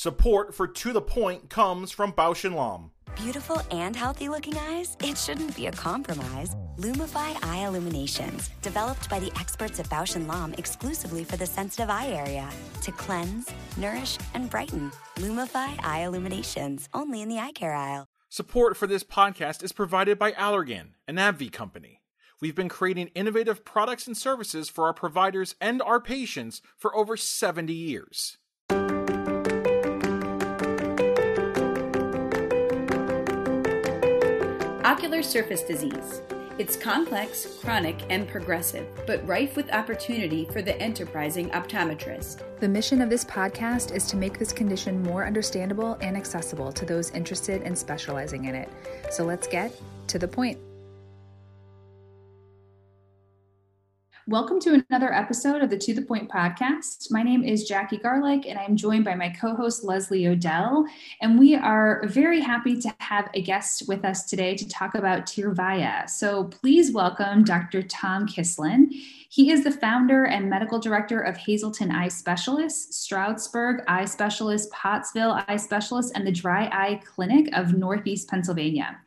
[0.00, 2.92] Support for To The Point comes from Bausch & Lomb.
[3.16, 4.96] Beautiful and healthy looking eyes?
[5.02, 6.54] It shouldn't be a compromise.
[6.76, 11.90] Lumify Eye Illuminations, developed by the experts at Bausch & Lomb exclusively for the sensitive
[11.90, 12.48] eye area.
[12.82, 14.92] To cleanse, nourish, and brighten.
[15.16, 18.06] Lumify Eye Illuminations, only in the eye care aisle.
[18.28, 22.02] Support for this podcast is provided by Allergan, an AbbVie company.
[22.40, 27.16] We've been creating innovative products and services for our providers and our patients for over
[27.16, 28.38] 70 years.
[34.98, 36.22] Ocular surface disease.
[36.58, 42.42] It's complex, chronic, and progressive, but rife with opportunity for the enterprising optometrist.
[42.58, 46.84] The mission of this podcast is to make this condition more understandable and accessible to
[46.84, 48.68] those interested in specializing in it.
[49.12, 49.72] So let's get
[50.08, 50.58] to the point.
[54.28, 57.10] Welcome to another episode of the To the Point podcast.
[57.10, 60.84] My name is Jackie Garlich, and I'm joined by my co host, Leslie O'Dell.
[61.22, 65.24] And we are very happy to have a guest with us today to talk about
[65.24, 66.10] Tyrvaya.
[66.10, 67.82] So please welcome Dr.
[67.82, 68.90] Tom Kislan.
[69.30, 75.42] He is the founder and medical director of Hazleton Eye Specialists, Stroudsburg Eye Specialists, Pottsville
[75.48, 78.98] Eye Specialists, and the Dry Eye Clinic of Northeast Pennsylvania.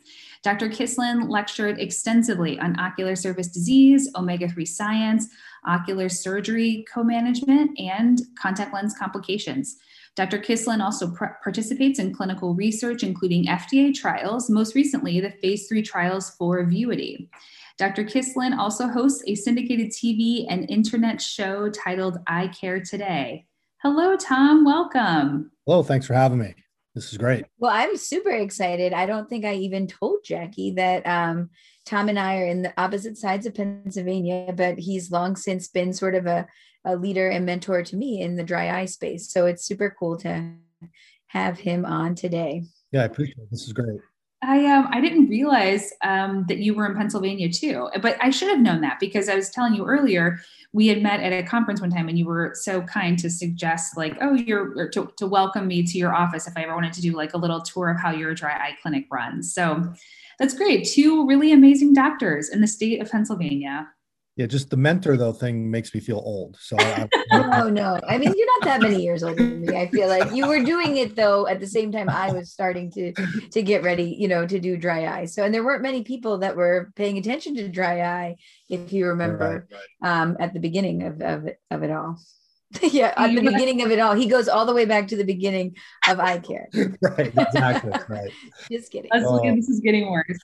[0.43, 0.69] Dr.
[0.69, 5.27] Kislan lectured extensively on ocular surface disease, omega 3 science,
[5.67, 9.77] ocular surgery co management, and contact lens complications.
[10.15, 10.39] Dr.
[10.39, 15.83] Kislan also pr- participates in clinical research, including FDA trials, most recently, the phase three
[15.83, 17.29] trials for Vuity.
[17.77, 18.03] Dr.
[18.03, 23.45] Kislan also hosts a syndicated TV and internet show titled Eye Care Today.
[23.81, 24.65] Hello, Tom.
[24.65, 25.51] Welcome.
[25.65, 25.81] Hello.
[25.81, 26.55] Thanks for having me.
[26.93, 27.45] This is great.
[27.57, 28.91] Well, I'm super excited.
[28.91, 31.49] I don't think I even told Jackie that um,
[31.85, 35.93] Tom and I are in the opposite sides of Pennsylvania, but he's long since been
[35.93, 36.47] sort of a,
[36.83, 39.31] a leader and mentor to me in the dry eye space.
[39.31, 40.55] So it's super cool to
[41.27, 42.63] have him on today.
[42.91, 43.51] Yeah, I appreciate it.
[43.51, 43.99] This is great.
[44.43, 48.49] I um I didn't realize um, that you were in Pennsylvania too, but I should
[48.49, 50.39] have known that because I was telling you earlier
[50.73, 53.97] we had met at a conference one time and you were so kind to suggest
[53.97, 57.01] like oh you're to, to welcome me to your office if I ever wanted to
[57.01, 59.53] do like a little tour of how your dry eye clinic runs.
[59.53, 59.93] So
[60.39, 60.87] that's great.
[60.87, 63.87] Two really amazing doctors in the state of Pennsylvania.
[64.41, 66.57] Yeah, just the mentor though thing makes me feel old.
[66.59, 67.99] So I, no, no.
[68.07, 69.77] I mean, you're not that many years older than me.
[69.77, 72.89] I feel like you were doing it though at the same time I was starting
[72.93, 73.13] to
[73.51, 75.25] to get ready, you know, to do dry eye.
[75.25, 78.37] So and there weren't many people that were paying attention to dry eye,
[78.67, 80.21] if you remember, right, right.
[80.21, 82.17] Um, at the beginning of of, of it all.
[82.81, 84.15] yeah, at the beginning of it all.
[84.15, 85.75] He goes all the way back to the beginning
[86.09, 86.67] of eye care.
[86.73, 87.91] right, exactly.
[88.09, 88.31] Right.
[88.71, 89.11] Just kidding.
[89.13, 89.39] Oh.
[89.55, 90.39] This is getting worse.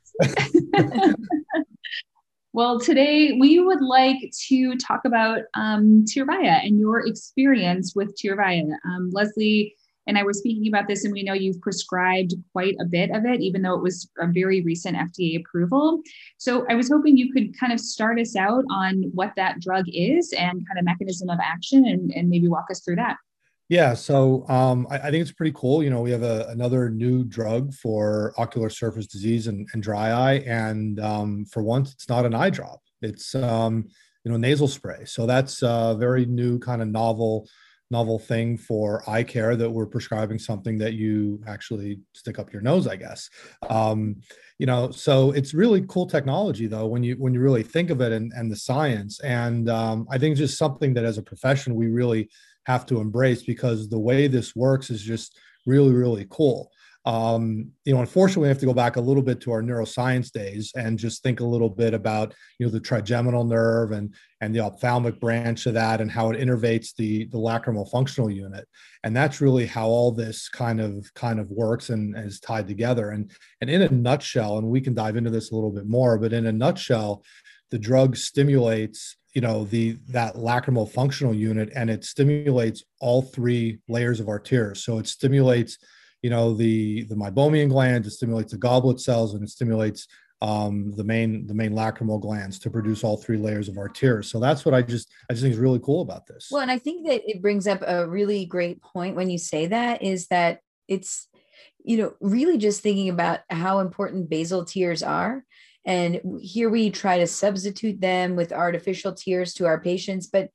[2.58, 8.64] Well, today we would like to talk about um, and your experience with Tyrvaya.
[8.84, 9.76] Um, Leslie
[10.08, 13.26] and I were speaking about this, and we know you've prescribed quite a bit of
[13.26, 16.02] it, even though it was a very recent FDA approval.
[16.40, 19.86] So I was hoping you could kind of start us out on what that drug
[19.94, 23.18] is and kind of mechanism of action and, and maybe walk us through that.
[23.70, 25.84] Yeah, so um, I, I, think it's pretty cool.
[25.84, 30.12] You know, we have a, another new drug for ocular surface disease and, and dry
[30.12, 32.80] eye, and um, for once, it's not an eye drop.
[33.02, 33.86] It's um,
[34.24, 35.04] you know nasal spray.
[35.06, 37.48] So that's a very new kind of novel
[37.90, 42.62] novel thing for eye care that we're prescribing something that you actually stick up your
[42.62, 43.30] nose i guess
[43.70, 44.16] um,
[44.60, 48.02] you know so it's really cool technology though when you when you really think of
[48.02, 51.76] it and, and the science and um, i think just something that as a profession
[51.76, 52.30] we really
[52.68, 56.70] have to embrace because the way this works is just really, really cool.
[57.06, 60.30] Um, you know, unfortunately, we have to go back a little bit to our neuroscience
[60.30, 64.54] days and just think a little bit about, you know, the trigeminal nerve and and
[64.54, 68.68] the ophthalmic branch of that and how it innervates the the lacrimal functional unit.
[69.06, 72.68] And that's really how all this kind of kind of works and, and is tied
[72.68, 73.12] together.
[73.12, 76.18] And and in a nutshell, and we can dive into this a little bit more,
[76.18, 77.24] but in a nutshell,
[77.72, 83.78] the drug stimulates you know the that lacrimal functional unit and it stimulates all three
[83.88, 85.78] layers of our tears so it stimulates
[86.24, 90.08] you know the the meibomian gland it stimulates the goblet cells and it stimulates
[90.42, 94.28] um, the main the main lacrimal glands to produce all three layers of our tears
[94.28, 96.48] so that's what i just i just think is really cool about this.
[96.50, 99.68] Well and i think that it brings up a really great point when you say
[99.68, 101.28] that is that it's
[101.84, 105.44] you know really just thinking about how important basal tears are
[105.88, 110.50] and here we try to substitute them with artificial tears to our patients but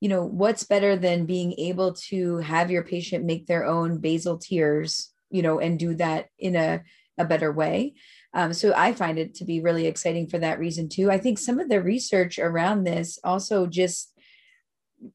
[0.00, 4.38] you know what's better than being able to have your patient make their own basal
[4.38, 6.82] tears you know and do that in a,
[7.18, 7.94] a better way?
[8.34, 11.10] Um, so i find it to be really exciting for that reason too.
[11.10, 14.12] I think some of the research around this also just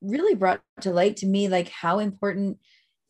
[0.02, 2.58] really brought to light to me like how important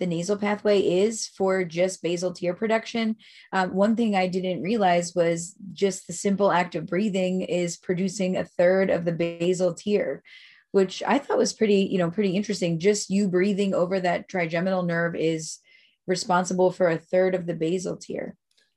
[0.01, 3.15] the nasal pathway is for just basal tear production.
[3.53, 8.35] Um, one thing I didn't realize was just the simple act of breathing is producing
[8.35, 10.23] a third of the basal tear,
[10.71, 12.79] which I thought was pretty, you know, pretty interesting.
[12.79, 15.59] Just you breathing over that trigeminal nerve is
[16.07, 18.35] responsible for a third of the basal tear.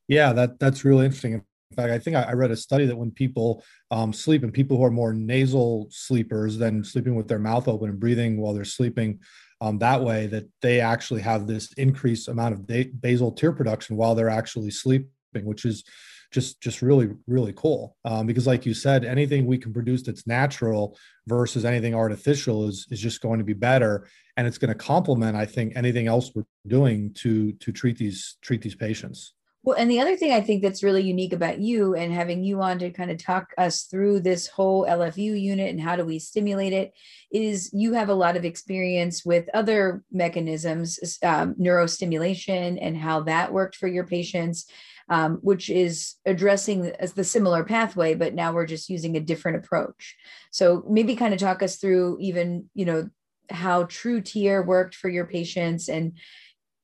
[0.09, 1.33] Yeah, that that's really interesting.
[1.33, 1.43] In
[1.75, 4.85] fact, I think I, read a study that when people um, sleep and people who
[4.85, 9.21] are more nasal sleepers than sleeping with their mouth open and breathing while they're sleeping
[9.65, 14.15] um, that way that they actually have this increased amount of basal tear production while
[14.15, 15.85] they're actually sleeping, which is
[16.31, 17.97] just just really really cool.
[18.05, 22.87] Um, because like you said, anything we can produce that's natural versus anything artificial is
[22.91, 24.07] is just going to be better,
[24.37, 28.37] and it's going to complement, I think, anything else we're doing to to treat these
[28.43, 29.33] treat these patients.
[29.65, 32.61] Well, and the other thing I think that's really unique about you and having you
[32.61, 36.19] on to kind of talk us through this whole LFU unit and how do we
[36.19, 36.93] stimulate it
[37.33, 43.55] is you have a lot of experience with other mechanisms, um, neurostimulation, and how that
[43.55, 44.67] worked for your patients,
[45.09, 50.15] um, which is addressing the similar pathway, but now we're just using a different approach.
[50.51, 53.09] So maybe kind of talk us through even, you know,
[53.49, 56.19] how TruTear worked for your patients and,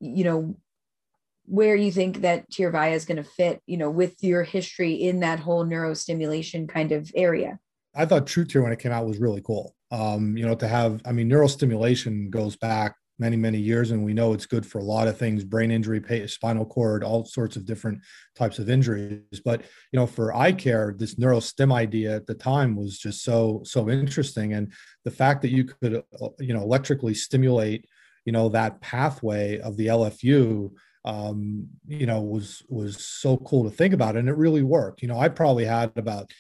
[0.01, 0.57] you know,
[1.51, 5.19] where you think that Tyrvaya is going to fit, you know, with your history in
[5.21, 7.59] that whole neurostimulation kind of area.
[7.93, 9.75] I thought TruTear when it came out was really cool.
[9.91, 14.15] Um, you know, to have, I mean, neurostimulation goes back many, many years, and we
[14.15, 17.67] know it's good for a lot of things brain injury, spinal cord, all sorts of
[17.67, 18.01] different
[18.37, 19.41] types of injuries.
[19.45, 23.63] But, you know, for eye care, this neurostim idea at the time was just so,
[23.65, 24.53] so interesting.
[24.53, 24.73] And
[25.05, 27.87] the fact that you could, uh, you know, electrically stimulate,
[28.25, 30.71] you know, that pathway of the LFU
[31.05, 35.03] um, you know, was was so cool to think about, and it really worked.
[35.03, 36.31] You know, I probably had about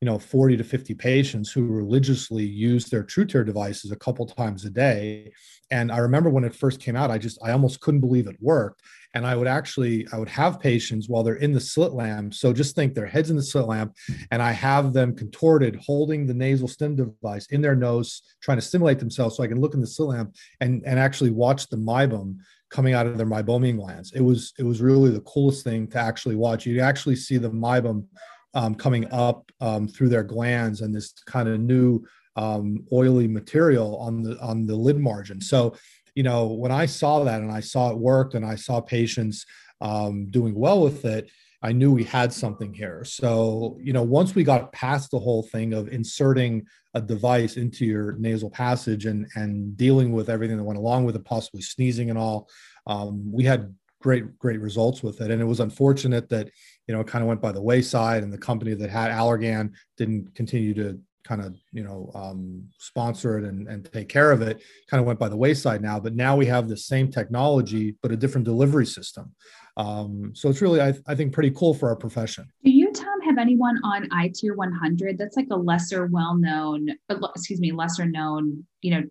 [0.00, 4.64] you know 40 to 50 patients who religiously used their TruTear devices a couple times
[4.64, 5.32] a day.
[5.70, 8.36] And i remember when it first came out i just i almost couldn't believe it
[8.40, 8.82] worked.
[9.14, 12.34] And i would actually i would have patients while they're in the slit lamp.
[12.34, 13.96] So just think their heads in the slit lamp
[14.30, 18.62] and i have them contorted holding the nasal stim device in their nose trying to
[18.62, 21.76] stimulate themselves so i can look in the slit lamp and and actually watch the
[21.76, 22.36] meibum
[22.70, 24.12] coming out of their meibomian glands.
[24.12, 26.66] It was it was really the coolest thing to actually watch.
[26.66, 28.06] You actually see the meibum
[28.54, 32.04] um, coming up um, through their glands and this kind of new
[32.36, 35.40] um, oily material on the on the lid margin.
[35.40, 35.76] So,
[36.14, 39.46] you know, when I saw that and I saw it worked and I saw patients
[39.80, 41.30] um, doing well with it,
[41.66, 43.02] I knew we had something here.
[43.04, 46.64] So, you know, once we got past the whole thing of inserting
[46.94, 51.16] a device into your nasal passage and and dealing with everything that went along with
[51.16, 52.48] it, possibly sneezing and all.
[52.86, 56.48] Um, we had great great results with it, and it was unfortunate that
[56.86, 59.72] you know it kind of went by the wayside, and the company that had Allergan
[59.96, 64.40] didn't continue to kind of you know um, sponsor it and, and take care of
[64.40, 67.96] it kind of went by the wayside now but now we have the same technology
[68.00, 69.34] but a different delivery system
[69.76, 73.20] um, so it's really I, I think pretty cool for our profession do you tom
[73.22, 78.90] have anyone on iTear 100 that's like a lesser well-known excuse me lesser known you
[78.92, 79.02] know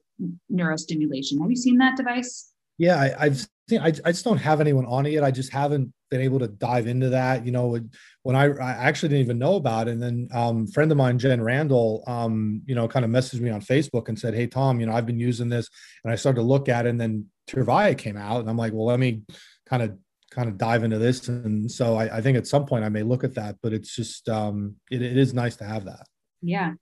[0.52, 4.62] neurostimulation have you seen that device yeah I, have seen I, I just don't have
[4.62, 7.46] anyone on it yet i just haven't been able to dive into that.
[7.46, 7.80] You know,
[8.24, 9.92] when I, I actually didn't even know about it.
[9.92, 13.50] And then um, friend of mine, Jen Randall, um, you know, kind of messaged me
[13.50, 15.70] on Facebook and said, Hey, Tom, you know, I've been using this.
[16.04, 16.90] And I started to look at it.
[16.90, 18.40] And then Tyrvaya came out.
[18.42, 19.24] And I'm like, well, let me
[19.66, 19.98] kind of
[20.36, 21.28] kind of dive into this.
[21.30, 23.96] And so I, I think at some point I may look at that, but it's
[23.96, 26.06] just, um, it, it is nice to have that.
[26.42, 26.74] Yeah.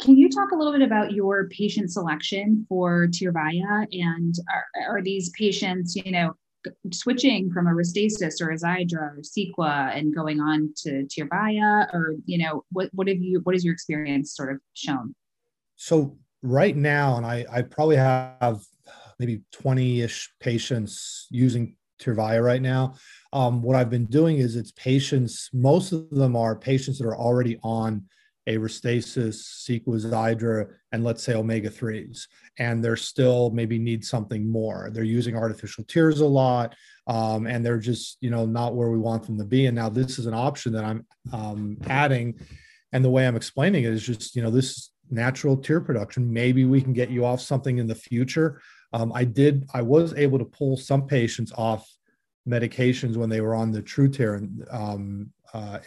[0.00, 5.02] Can you talk a little bit about your patient selection for Tyrvaya and are, are
[5.02, 6.32] these patients, you know,
[6.92, 12.14] switching from a Restasis or a Xiidra or Cequa and going on to Tyrvaya or,
[12.24, 15.14] you know, what, what have you, what has your experience sort of shown?
[15.76, 18.62] So right now, and I, I probably have
[19.18, 22.94] maybe 20 ish patients using Tyrvaya right now.
[23.32, 27.16] Um, what I've been doing is it's patients, most of them are patients that are
[27.16, 28.04] already on
[28.46, 32.26] a Restasis, Cequa, Xiidra, and let's say omega 3s,
[32.58, 34.90] and they're still maybe need something more.
[34.92, 36.74] They're using artificial tears a lot,
[37.06, 39.66] um, and they're just you know not where we want them to be.
[39.66, 42.34] And now this is an option that I'm um, adding,
[42.92, 46.32] and the way I'm explaining it is just you know this natural tear production.
[46.32, 48.60] Maybe we can get you off something in the future.
[48.92, 49.68] Um, I did.
[49.72, 51.88] I was able to pull some patients off
[52.48, 55.78] medications when they were on the TruTear um, uh,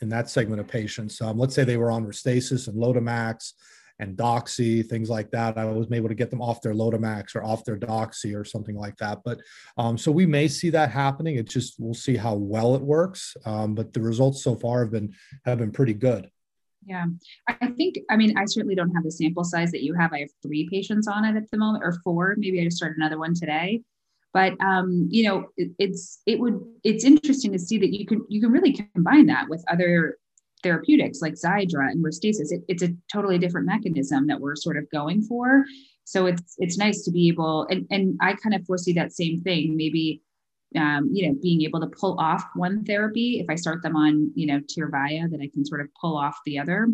[0.00, 1.20] in, that segment of patients.
[1.20, 3.52] Um, let's say they were on Restasis and Lotemax
[4.00, 5.58] and Doxy, things like that.
[5.58, 8.76] I was able to get them off their Lotemax or off their Doxy or something
[8.76, 9.20] like that.
[9.24, 9.40] But
[9.76, 11.36] um, so we may see that happening.
[11.36, 13.36] It just we'll see how well it works.
[13.44, 15.14] Um, but the results so far have been
[15.44, 16.30] have been pretty good.
[16.88, 17.04] Yeah,
[17.46, 20.12] I think I mean I certainly don't have the sample size that you have.
[20.12, 22.34] I have three patients on it at the moment, or four.
[22.38, 23.82] Maybe I just started another one today
[24.34, 28.24] but um, you know it, it's it would it's interesting to see that you can
[28.28, 30.16] you can really combine that with other
[30.62, 32.52] therapeutics like Xiidra and Restasis.
[32.52, 35.64] It, it's a totally different mechanism that we're sort of going for.
[36.04, 39.40] So it's it's nice to be able and and I kind of foresee that same
[39.40, 40.22] thing maybe
[40.76, 43.40] um, you know, being able to pull off one therapy.
[43.40, 46.36] If I start them on, you know, Tyrvaya, that I can sort of pull off
[46.44, 46.88] the other,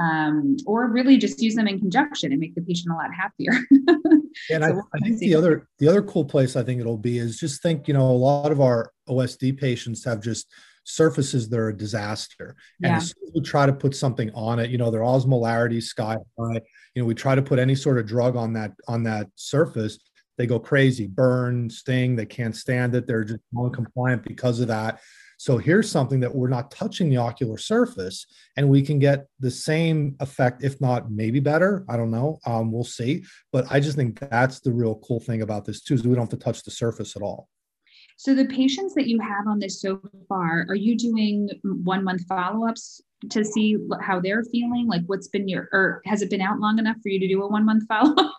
[0.00, 3.52] um, or really just use them in conjunction and make the patient a lot happier.
[4.50, 7.18] and so I, I think the other the other cool place I think it'll be
[7.18, 10.46] is just think, you know, a lot of our OSD patients have just
[10.84, 12.56] surfaces that are a disaster.
[12.82, 12.96] And yeah.
[12.96, 16.16] as soon as we try to put something on it, you know, their osmolarity sky
[16.38, 16.60] high.
[16.94, 19.98] You know, we try to put any sort of drug on that on that surface
[20.38, 23.06] they go crazy, burn, sting, they can't stand it.
[23.06, 25.00] They're just non-compliant because of that.
[25.36, 28.26] So here's something that we're not touching the ocular surface,
[28.56, 31.84] and we can get the same effect, if not maybe better.
[31.88, 32.40] I don't know.
[32.44, 33.24] Um, we'll see.
[33.52, 36.22] But I just think that's the real cool thing about this too, is we don't
[36.22, 37.48] have to touch the surface at all.
[38.16, 42.22] So the patients that you have on this so far, are you doing one month
[42.28, 44.88] follow-ups to see how they're feeling?
[44.88, 47.42] Like what's been your, or has it been out long enough for you to do
[47.42, 48.34] a one month follow-up?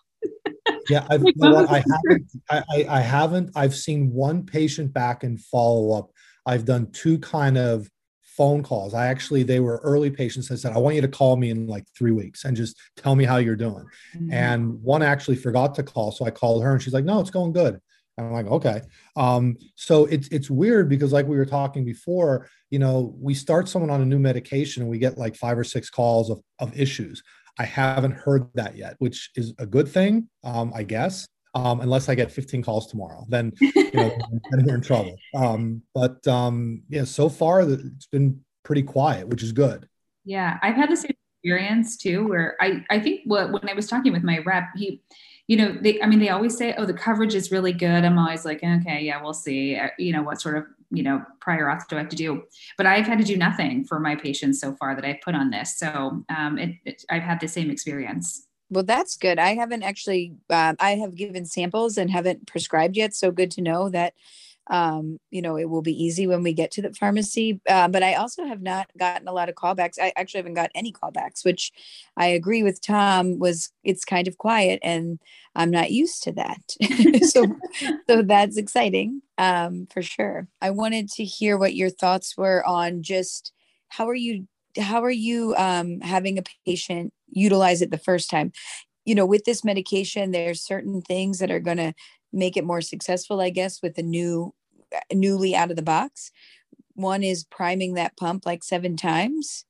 [0.90, 2.32] Yeah, I've, you know I haven't.
[2.50, 3.52] I, I haven't.
[3.56, 6.12] I've seen one patient back in follow up.
[6.46, 7.90] I've done two kind of
[8.24, 8.94] phone calls.
[8.94, 10.50] I actually they were early patients.
[10.52, 13.16] I said, I want you to call me in like three weeks and just tell
[13.16, 13.86] me how you're doing.
[14.16, 14.34] Mm-hmm.
[14.34, 17.32] And one actually forgot to call, so I called her and she's like, No, it's
[17.32, 17.80] going good.
[18.20, 18.82] And I'm like, okay.
[19.16, 23.70] Um, so it's it's weird because like we were talking before, you know, we start
[23.70, 26.78] someone on a new medication and we get like five or six calls of, of
[26.78, 27.24] issues.
[27.60, 31.28] I haven't heard that yet, which is a good thing, um, I guess.
[31.56, 34.10] Um, unless I get 15 calls tomorrow, then you know,
[34.52, 35.16] then we're in trouble.
[35.36, 39.88] Um, but um, yeah, so far it's been pretty quiet, which is good.
[40.26, 43.88] Yeah, I've had the same experience too, where I I think what when I was
[43.88, 45.02] talking with my rep, he
[45.50, 48.06] you know, they, I mean, they always say, oh, the coverage is really good.
[48.06, 51.24] I'm always like, okay, yeah, we'll see, uh, you know, what sort of, you know,
[51.40, 52.44] prior auth do I have to do?
[52.78, 55.50] But I've had to do nothing for my patients so far that I've put on
[55.52, 55.78] this.
[55.78, 58.48] So um, it, it, I've had the same experience.
[58.72, 59.40] Well, that's good.
[59.40, 63.16] I haven't actually, um, I have given samples and haven't prescribed yet.
[63.16, 64.14] So good to know that
[64.70, 67.60] um, you know, it will be easy when we get to the pharmacy.
[67.68, 69.98] Uh, but I also have not gotten a lot of callbacks.
[70.00, 71.72] I actually haven't got any callbacks, which
[72.16, 75.20] I agree with Tom was it's kind of quiet and
[75.56, 76.76] I'm not used to that.
[77.28, 77.46] so,
[78.08, 80.48] so that's exciting um, for sure.
[80.62, 83.52] I wanted to hear what your thoughts were on just
[83.90, 84.48] how are you
[84.78, 88.52] how are you um, having a patient utilize it the first time
[89.06, 91.94] you know with this medication there's certain things that are going to
[92.32, 94.54] make it more successful i guess with the new
[95.14, 96.32] newly out of the box.
[96.94, 99.66] One is priming that pump like seven times.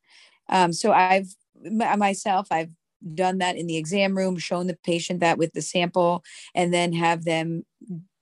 [0.50, 1.28] Um, so I've
[1.62, 2.72] myself, I've
[3.14, 6.24] done that in the exam room, shown the patient that with the sample,
[6.56, 7.66] and then have them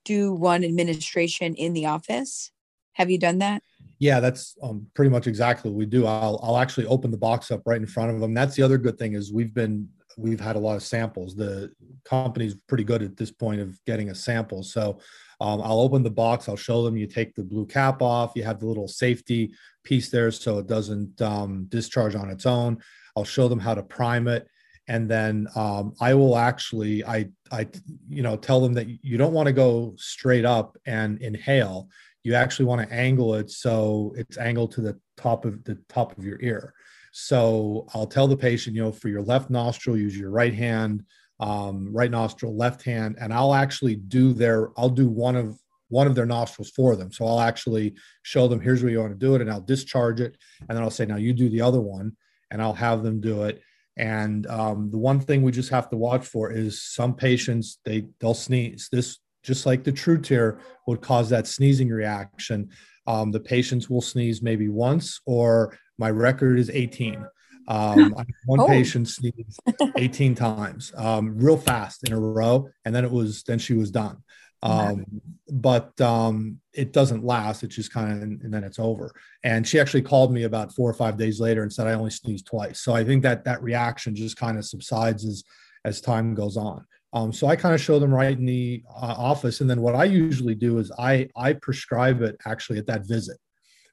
[0.06, 2.52] do one administration in the office.
[2.94, 3.62] Have you done that?
[4.00, 6.06] Yeah, that's um, pretty much exactly what we do.
[6.06, 8.34] I'll I'll actually open the box up right in front of them.
[8.34, 11.36] That's the other good thing is we've been we've had a lot of samples.
[11.36, 11.72] The
[12.04, 14.64] company's pretty good at this point of getting a sample.
[14.64, 15.00] So
[15.40, 16.50] um, I'll open the box.
[16.50, 16.98] I'll show them.
[16.98, 18.34] You take the blue cap off.
[18.36, 22.80] You have the little safety piece there so it doesn't um, discharge on its own.
[23.16, 24.48] I'll show them how to prime it,
[24.88, 27.68] and then um, I will actually I I
[28.10, 31.90] you know tell them that you don't want to go straight up and inhale.
[32.24, 36.18] You actually want to angle it so it's angled to the top of the top
[36.18, 36.74] of your ear.
[37.20, 41.04] So I'll tell the patient, you know, for your left nostril, use your right hand
[41.40, 45.60] um, right nostril, left hand, and I'll actually do their, I'll do one of
[45.90, 47.12] one of their nostrils for them.
[47.12, 50.20] So I'll actually show them, here's where you want to do it, and I'll discharge
[50.20, 52.16] it, and then I'll say, now you do the other one,
[52.52, 53.62] and I'll have them do it.
[53.98, 58.06] And um, the one thing we just have to watch for is some patients they
[58.20, 58.90] they'll sneeze.
[58.92, 62.70] This just like the TruTear would cause that sneezing reaction.
[63.08, 67.26] Um, the patients will sneeze maybe once, or my record is 18.
[67.68, 68.68] Um, one oh.
[68.68, 69.60] patient sneezed
[69.98, 73.92] 18 times, um, real fast in a row, and then it was then she was
[73.92, 74.24] done.
[74.64, 75.06] Um,
[75.52, 77.64] but um, it doesn't last.
[77.64, 79.12] It's just kind of and then it's over.
[79.44, 82.10] And she actually called me about four or five days later and said I only
[82.10, 82.80] sneezed twice.
[82.80, 85.44] So I think that that reaction just kind of subsides as
[85.86, 86.86] as time goes on.
[87.14, 89.96] Um, so I kind of show them right in the uh, office, and then what
[89.96, 93.38] I usually do is I I prescribe it actually at that visit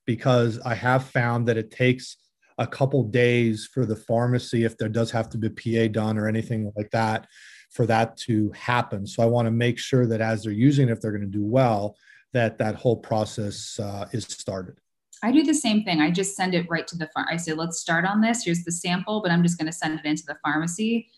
[0.07, 2.17] because I have found that it takes
[2.59, 6.29] a couple days for the pharmacy if there does have to be PA done or
[6.29, 7.27] anything like that
[7.71, 9.07] for that to happen.
[9.07, 11.27] So I want to make sure that as they're using it, if they're going to
[11.27, 11.97] do well,
[12.33, 14.77] that that whole process uh, is started.
[15.23, 16.01] I do the same thing.
[16.01, 17.27] I just send it right to the farm.
[17.31, 18.45] I say, let's start on this.
[18.45, 21.09] Here's the sample, but I'm just going to send it into the pharmacy.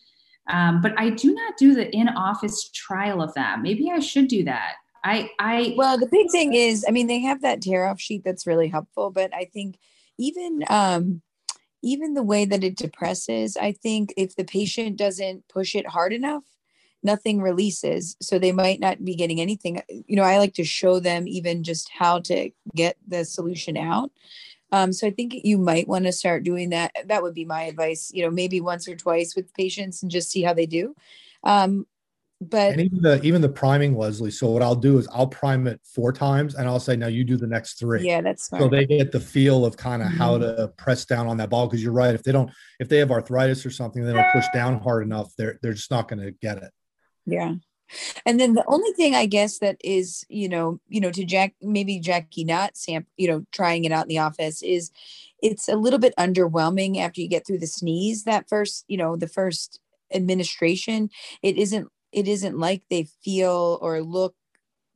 [0.49, 3.61] Um, but I do not do the in office trial of that.
[3.61, 4.75] Maybe I should do that.
[5.03, 8.23] I, I, well, the big thing is, I mean, they have that tear off sheet
[8.23, 9.77] that's really helpful, but I think
[10.17, 11.21] even, um,
[11.83, 16.11] even the way that it depresses, I think if the patient doesn't push it hard
[16.11, 16.43] enough,
[17.03, 18.17] nothing releases.
[18.21, 19.81] So they might not be getting anything.
[19.89, 24.11] You know, I like to show them even just how to get the solution out.
[24.71, 26.91] Um, so I think you might want to start doing that.
[27.05, 30.29] That would be my advice, you know, maybe once or twice with patients and just
[30.29, 30.95] see how they do.
[31.43, 31.85] Um,
[32.39, 34.31] but and even the even the priming leslie.
[34.31, 37.23] So what i'll do is i'll prime it four times and i'll say now you
[37.23, 38.05] do the next three.
[38.05, 38.63] Yeah that's smart.
[38.63, 40.17] so they get the feel of kind of mm-hmm.
[40.17, 42.97] how to press down on that ball because you're right if they don't if they
[42.97, 46.19] have arthritis or something they don't push down hard enough they're they're just not going
[46.19, 46.71] to get it.
[47.25, 47.55] Yeah.
[48.25, 51.55] And then the only thing i guess that is you know you know to jack
[51.61, 54.91] maybe jackie not sam you know trying it out in the office is
[55.41, 59.15] it's a little bit underwhelming after you get through the sneeze that first you know
[59.15, 59.79] the first
[60.13, 61.09] administration.
[61.41, 64.33] It isn't it isn't like they feel or look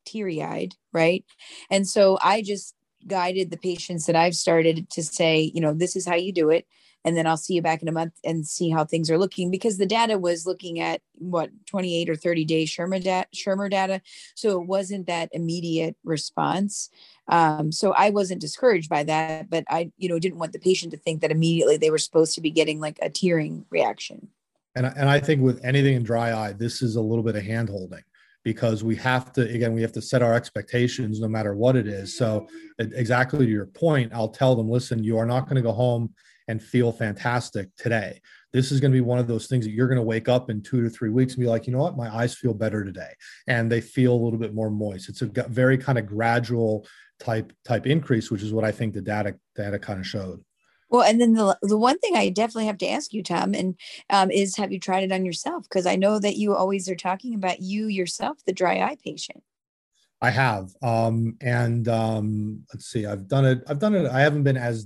[0.05, 1.23] teary eyed, right?
[1.69, 2.73] And so I just
[3.05, 6.49] guided the patients that I've started to say, you know, this is how you do
[6.49, 6.65] it.
[7.05, 9.51] And then I'll see you back in a month and see how things are looking
[9.51, 14.01] because the data was looking at what 28 or 30 days Schirmer, da- Schirmer data.
[14.33, 16.89] So it wasn't that immediate response.
[17.27, 20.91] Um, so I wasn't discouraged by that, but I, you know, didn't want the patient
[20.91, 24.29] to think that immediately they were supposed to be getting like a tearing reaction.
[24.75, 27.43] And, and I think with anything in dry eye, this is a little bit of
[27.43, 28.03] hand holding
[28.43, 31.87] because we have to, again, we have to set our expectations no matter what it
[31.87, 32.17] is.
[32.17, 32.47] So,
[32.79, 36.13] exactly to your point, I'll tell them, listen, you are not going to go home
[36.47, 38.19] and feel fantastic today.
[38.51, 40.49] This is going to be one of those things that you're going to wake up
[40.49, 42.83] in two to three weeks and be like, you know what, my eyes feel better
[42.83, 43.13] today,
[43.47, 45.07] and they feel a little bit more moist.
[45.07, 46.85] It's a very kind of gradual
[47.19, 50.43] type type increase, which is what I think the data data kind of showed.
[50.91, 53.75] Well, and then the the one thing I definitely have to ask you, Tom, and
[54.09, 55.63] um, is have you tried it on yourself?
[55.63, 59.41] Because I know that you always are talking about you yourself, the dry eye patient.
[60.21, 63.63] I have, um, and um, let's see, I've done it.
[63.67, 64.11] I've done it.
[64.11, 64.85] I haven't been as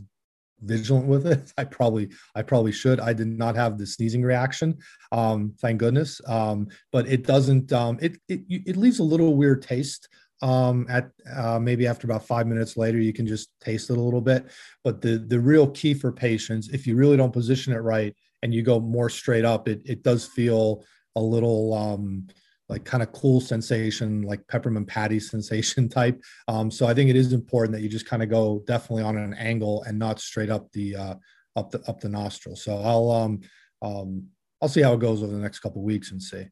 [0.62, 1.52] vigilant with it.
[1.58, 3.00] I probably, I probably should.
[3.00, 4.78] I did not have the sneezing reaction,
[5.12, 6.22] um, thank goodness.
[6.28, 7.74] Um, but it doesn't.
[7.74, 10.08] Um, it, it it leaves a little weird taste
[10.42, 14.02] um, at uh, maybe after about five minutes later you can just taste it a
[14.02, 14.46] little bit.
[14.84, 18.54] But the the real key for patients if you really don't position it right and
[18.54, 20.84] you go more straight up it, it does feel
[21.16, 22.28] a little um,
[22.68, 26.22] like kind of cool sensation like peppermint patty sensation type.
[26.48, 29.18] Um, so i think it is important that you just kind of go definitely on
[29.18, 31.16] an angle and not straight up the uh,
[31.56, 32.56] up the up the nostril.
[32.56, 33.42] So i'll um,
[33.82, 34.28] um
[34.62, 36.46] i'll see how it goes over the next couple weeks and see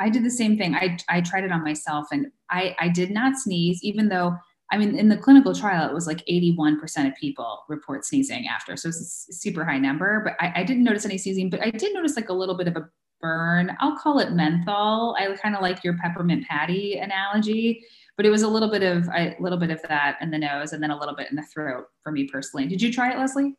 [0.00, 0.74] I did the same thing.
[0.74, 4.34] I, I tried it on myself and I, I did not sneeze, even though,
[4.72, 8.76] I mean, in the clinical trial, it was like 81% of people report sneezing after.
[8.76, 11.70] So it's a super high number, but I, I didn't notice any sneezing, but I
[11.70, 12.88] did notice like a little bit of a
[13.20, 13.76] burn.
[13.80, 15.16] I'll call it menthol.
[15.18, 17.84] I kind of like your peppermint patty analogy,
[18.16, 20.72] but it was a little bit of a little bit of that in the nose
[20.72, 22.66] and then a little bit in the throat for me personally.
[22.66, 23.54] Did you try it, Leslie?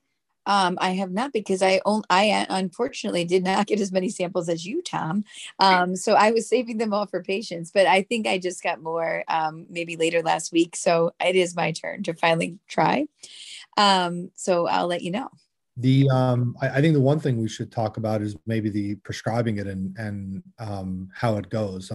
[0.45, 4.09] Um, I have not because I only, I uh, unfortunately did not get as many
[4.09, 5.23] samples as you, Tom.
[5.59, 8.81] Um, so I was saving them all for patients, but I think I just got
[8.81, 10.75] more um, maybe later last week.
[10.75, 13.07] So it is my turn to finally try.
[13.77, 15.29] Um, so I'll let you know.
[15.77, 18.95] The um, I, I, think the one thing we should talk about is maybe the
[18.95, 21.91] prescribing it and and um, how it goes.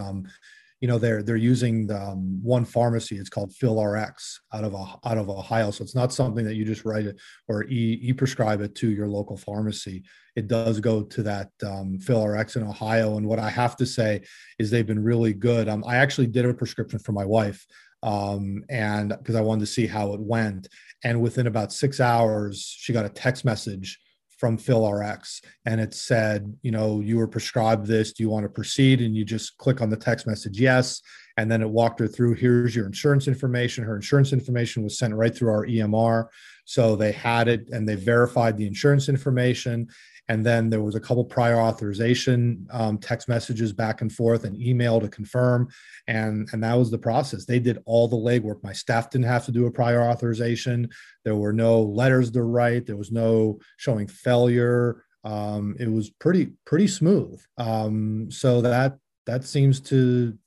[0.81, 4.13] You know they're they're using the, um, one pharmacy it's called PhilRx
[4.53, 5.71] out of out of ohio.
[5.71, 8.89] So it's not something that you just write it or e, e prescribe it to
[8.89, 10.03] your local pharmacy.
[10.35, 13.17] It does go to that um, in ohio.
[13.17, 14.21] And what i have to say
[14.59, 15.67] is they've been really good.
[15.67, 17.65] Um, i actually did a prescription for my wife
[18.03, 20.67] um, and because i wanted to see how it went.
[21.03, 23.99] And within about six hours she got a text message
[24.37, 28.13] from PhilRx and it said, you know, you were prescribed this.
[28.13, 29.01] Do you want to proceed?
[29.01, 31.01] And you just click on the text message, yes.
[31.37, 33.83] And then it walked her through here's your insurance information.
[33.83, 36.27] Her insurance information was sent right through our EMR.
[36.65, 39.87] So they had it and they verified the insurance information
[40.29, 44.59] and then there was a couple prior authorization um, text messages back and forth and
[44.61, 45.69] email to confirm.
[46.07, 47.45] And and that was the process.
[47.45, 48.63] They did all the legwork.
[48.63, 50.89] My staff didn't have to do a prior authorization.
[51.23, 52.85] There were no letters to write.
[52.85, 55.03] There was no showing failure.
[55.23, 57.41] Um, it was pretty pretty smooth.
[57.57, 60.37] Um, so that that seems to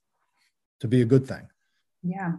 [0.80, 1.48] to be a good thing.
[2.02, 2.32] Yeah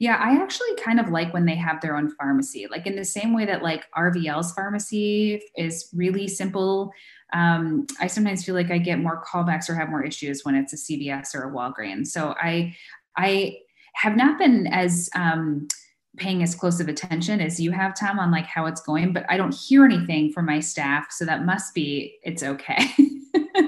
[0.00, 3.04] yeah, I actually kind of like when they have their own pharmacy, like in the
[3.04, 6.90] same way that like RVL's pharmacy is really simple.
[7.34, 10.72] Um, I sometimes feel like I get more callbacks or have more issues when it's
[10.72, 12.06] a CVS or a Walgreens.
[12.06, 12.74] So I,
[13.18, 13.58] I
[13.96, 15.68] have not been as um,
[16.16, 19.26] paying as close of attention as you have, Tom, on like how it's going, but
[19.28, 22.90] I don't hear anything from my staff, so that must be it's okay.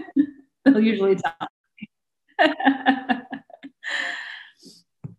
[0.65, 1.35] They'll usually tell.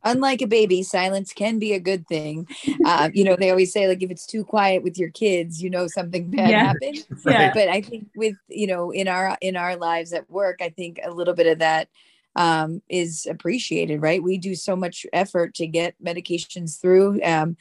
[0.04, 2.48] unlike a baby, silence can be a good thing.
[2.86, 5.70] Uh, you know, they always say like if it's too quiet with your kids, you
[5.70, 6.64] know something bad yeah.
[6.66, 7.06] happened.
[7.26, 7.54] Yeah.
[7.54, 11.00] But I think with you know in our in our lives at work, I think
[11.04, 11.88] a little bit of that
[12.36, 14.02] um, is appreciated.
[14.02, 14.22] Right?
[14.22, 17.24] We do so much effort to get medications through.
[17.24, 17.58] Um,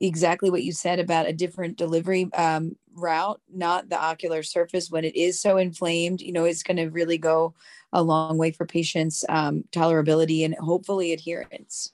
[0.00, 5.04] exactly what you said about a different delivery um, route, not the ocular surface when
[5.04, 6.20] it is so inflamed.
[6.20, 7.54] You know, it's going to really go
[7.92, 11.92] a long way for patients' um, tolerability and hopefully adherence.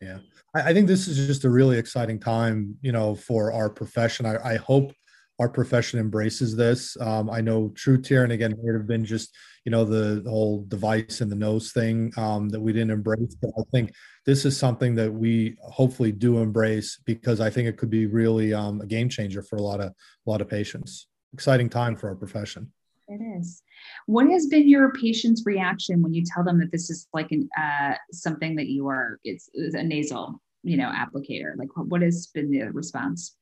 [0.00, 0.18] Yeah,
[0.54, 4.26] I, think this is just a really exciting time, you know, for our profession.
[4.26, 4.92] I, I hope
[5.38, 6.96] our profession embraces this.
[7.00, 10.30] Um, I know TruTear, and again, it would have been just, you know, the, the
[10.30, 13.34] whole device and the nose thing um, that we didn't embrace.
[13.40, 13.92] But I think
[14.26, 18.54] this is something that we hopefully do embrace because I think it could be really
[18.54, 21.08] um, a game changer for a lot of a lot of patients.
[21.32, 22.70] Exciting time for our profession.
[23.08, 23.62] It is.
[24.06, 27.48] What has been your patient's reaction when you tell them that this is like an
[27.60, 29.18] uh, something that you are?
[29.24, 31.56] It's, it's a nasal, you know, applicator.
[31.56, 33.36] Like, what has been the response?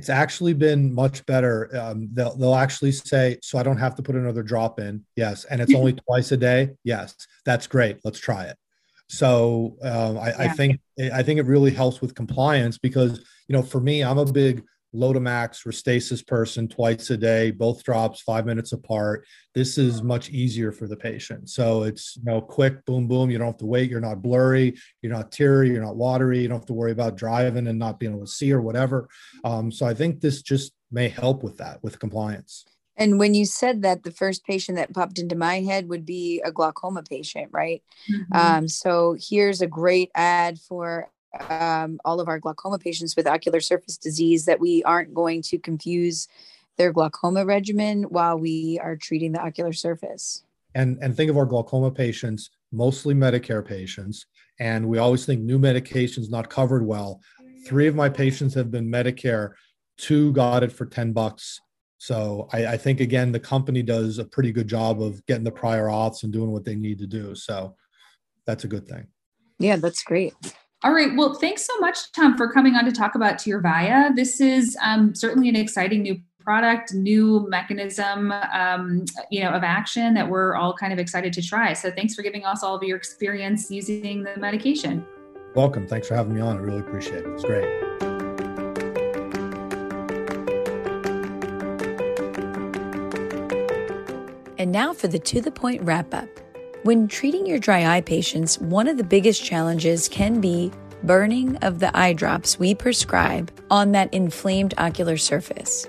[0.00, 1.68] It's actually been much better.
[1.76, 5.44] Um, they'll they'll actually say, "So I don't have to put another drop in." Yes,
[5.44, 6.70] and it's only twice a day.
[6.84, 7.98] Yes, that's great.
[8.02, 8.56] Let's try it.
[9.10, 10.36] So um, I, yeah.
[10.38, 10.80] I think
[11.12, 14.62] I think it really helps with compliance because you know for me, I'm a big
[14.94, 19.24] Lotemax Restasis person twice a day, both drops five minutes apart.
[19.54, 21.48] This is much easier for the patient.
[21.48, 23.30] So it's you know quick, boom, boom.
[23.30, 23.90] You don't have to wait.
[23.90, 24.76] You're not blurry.
[25.02, 25.70] You're not teary.
[25.70, 26.40] You're not watery.
[26.40, 29.08] You don't have to worry about driving and not being able to see or whatever.
[29.44, 32.64] Um, so I think this just may help with that with compliance.
[32.96, 36.42] And when you said that, the first patient that popped into my head would be
[36.44, 37.82] a glaucoma patient, right?
[38.12, 38.36] Mm-hmm.
[38.36, 41.10] Um, so here's a great ad for
[41.48, 45.58] um, all of our glaucoma patients with ocular surface disease that we aren't going to
[45.58, 46.28] confuse
[46.76, 50.44] their glaucoma regimen while we are treating the ocular surface.
[50.74, 54.26] And, and think of our glaucoma patients, mostly Medicare patients,
[54.60, 57.20] and we always think new medications not covered well.
[57.66, 59.52] Three of my patients have been Medicare,
[59.98, 61.60] two got it for 10 bucks.
[61.98, 65.50] So I, I think again the company does a pretty good job of getting the
[65.50, 67.34] prior auths and doing what they need to do.
[67.34, 67.76] So
[68.46, 69.06] that's a good thing.
[69.58, 70.32] Yeah, that's great.
[70.82, 71.14] All right.
[71.14, 74.16] Well, thanks so much, Tom, for coming on to talk about Tyrvaya.
[74.16, 80.14] This is um, certainly an exciting new product, new mechanism, um, you know, of action
[80.14, 81.74] that we're all kind of excited to try.
[81.74, 85.04] So, thanks for giving us all of your experience using the medication.
[85.54, 85.86] Welcome.
[85.86, 86.56] Thanks for having me on.
[86.56, 87.28] I really appreciate it.
[87.28, 87.68] It's great.
[94.58, 96.28] And now for the to the point wrap up.
[96.82, 101.78] When treating your dry eye patients, one of the biggest challenges can be burning of
[101.78, 105.86] the eye drops we prescribe on that inflamed ocular surface.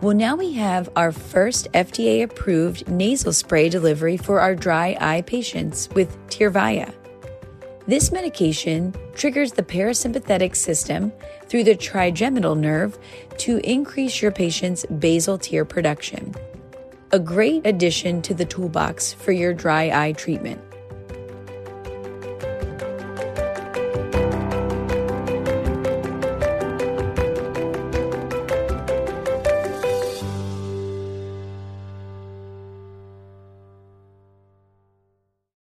[0.00, 5.20] Well, now we have our first FDA approved nasal spray delivery for our dry eye
[5.20, 6.94] patients with Tyrvaya.
[7.86, 11.12] This medication triggers the parasympathetic system
[11.48, 12.98] through the trigeminal nerve
[13.38, 16.34] to increase your patient's basal tear production
[17.12, 20.69] a great addition to the toolbox for your dry eye treatment.